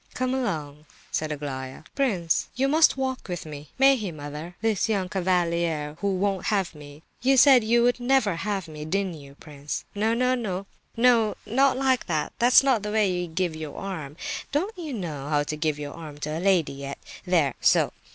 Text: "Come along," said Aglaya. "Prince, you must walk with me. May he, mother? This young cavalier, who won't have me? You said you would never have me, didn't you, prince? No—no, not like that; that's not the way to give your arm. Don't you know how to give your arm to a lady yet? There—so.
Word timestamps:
"Come 0.15 0.33
along," 0.33 0.87
said 1.11 1.31
Aglaya. 1.31 1.83
"Prince, 1.93 2.47
you 2.55 2.67
must 2.67 2.97
walk 2.97 3.27
with 3.29 3.45
me. 3.45 3.69
May 3.77 3.95
he, 3.95 4.11
mother? 4.11 4.55
This 4.59 4.89
young 4.89 5.09
cavalier, 5.09 5.95
who 6.01 6.15
won't 6.15 6.45
have 6.47 6.73
me? 6.73 7.03
You 7.21 7.37
said 7.37 7.63
you 7.63 7.83
would 7.83 7.99
never 7.99 8.37
have 8.37 8.67
me, 8.67 8.83
didn't 8.83 9.13
you, 9.21 9.35
prince? 9.35 9.85
No—no, 9.93 10.65
not 10.97 11.77
like 11.77 12.07
that; 12.07 12.33
that's 12.39 12.63
not 12.63 12.81
the 12.81 12.91
way 12.91 13.11
to 13.21 13.27
give 13.27 13.55
your 13.55 13.77
arm. 13.77 14.17
Don't 14.51 14.75
you 14.75 14.91
know 14.91 15.29
how 15.29 15.43
to 15.43 15.55
give 15.55 15.77
your 15.77 15.93
arm 15.93 16.17
to 16.21 16.35
a 16.35 16.39
lady 16.39 16.73
yet? 16.73 16.97
There—so. 17.27 17.93